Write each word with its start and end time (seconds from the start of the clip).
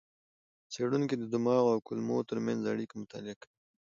څېړونکي 0.73 1.15
د 1.17 1.23
دماغ 1.33 1.63
او 1.73 1.79
کولمو 1.87 2.27
ترمنځ 2.29 2.61
اړیکې 2.73 2.95
مطالعه 3.03 3.35
کوي. 3.41 3.51